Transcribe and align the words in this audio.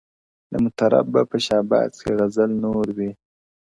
د 0.51 0.53
مطرب 0.63 1.05
به 1.13 1.21
په 1.29 1.37
شهباز 1.45 1.91
کي 2.03 2.11
غزل 2.19 2.51
نور 2.63 2.85
وي! 2.97 3.11